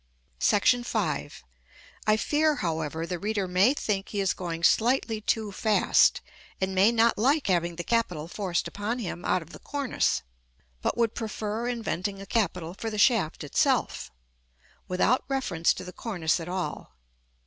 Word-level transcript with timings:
§V. 1.31 1.43
I 2.07 2.17
fear, 2.17 2.55
however, 2.55 3.05
the 3.05 3.19
reader 3.19 3.47
may 3.47 3.75
think 3.75 4.09
he 4.09 4.19
is 4.19 4.33
going 4.33 4.63
slightly 4.63 5.21
too 5.21 5.51
fast, 5.51 6.21
and 6.59 6.73
may 6.73 6.91
not 6.91 7.19
like 7.19 7.45
having 7.45 7.75
the 7.75 7.83
capital 7.83 8.27
forced 8.27 8.67
upon 8.67 8.97
him 8.97 9.23
out 9.23 9.43
of 9.43 9.51
the 9.51 9.59
cornice; 9.59 10.23
but 10.81 10.97
would 10.97 11.13
prefer 11.13 11.67
inventing 11.67 12.19
a 12.19 12.25
capital 12.25 12.73
for 12.73 12.89
the 12.89 12.97
shaft 12.97 13.43
itself, 13.43 14.09
without 14.87 15.23
reference 15.27 15.71
to 15.71 15.83
the 15.83 15.93
cornice 15.93 16.39
at 16.39 16.49
all. 16.49 16.95